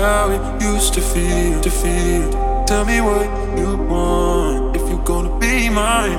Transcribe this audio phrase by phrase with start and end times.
[0.00, 2.64] how it used to feel, to feel.
[2.64, 6.18] Tell me what you want if you're gonna be mine.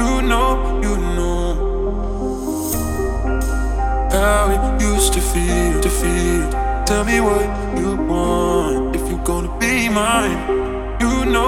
[0.00, 0.48] You know,
[0.84, 1.46] you know
[4.12, 6.44] how it used to feel, to feel.
[6.84, 7.48] Tell me what
[7.80, 10.38] you want if you're gonna be mine.
[11.00, 11.45] You know,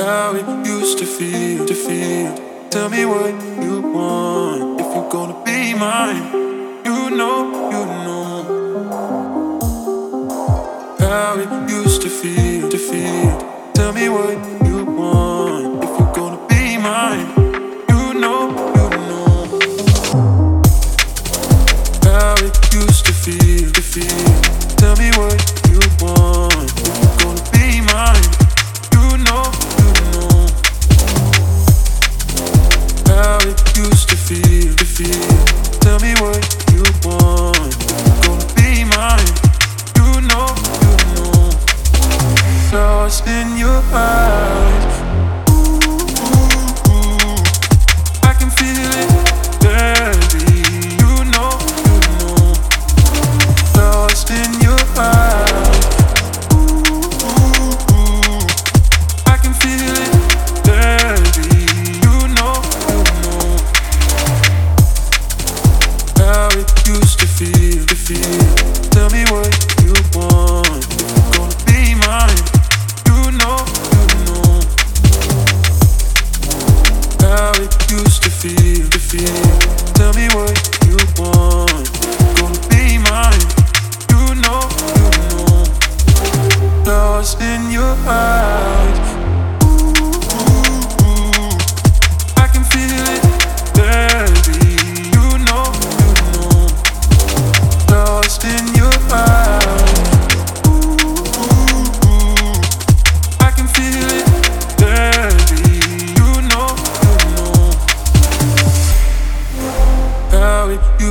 [0.00, 2.34] How it used to feel, to feel.
[2.70, 6.24] Tell me what you want if you're gonna be mine.
[6.86, 7.36] You know,
[7.74, 8.32] you know.
[11.00, 13.72] How it used to feel, to feel.
[13.74, 14.59] Tell me what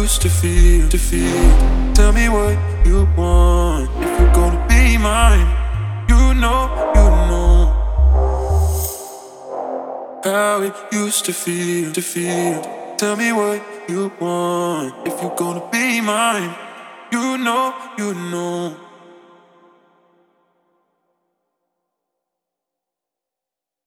[0.10, 1.94] used to feel, to feel.
[1.94, 5.48] Tell me what you want if you're gonna be mine.
[6.10, 6.62] You know,
[6.98, 7.60] you know.
[10.24, 12.60] How it used to feel, to feel.
[12.98, 16.56] Tell me what you want if you're gonna be mine.
[17.12, 18.89] You know, you know.